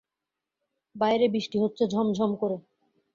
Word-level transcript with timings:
বাইরে 0.95 1.25
বৃষ্টি 1.27 1.57
হচ্ছে 1.59 1.83
ঝমঝম 1.87 2.31
করে। 2.35 2.57